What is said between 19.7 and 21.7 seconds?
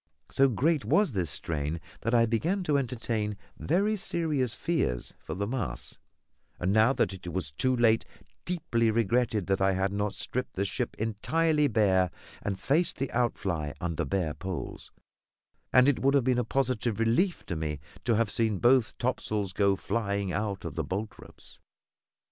flying out of the boltropes.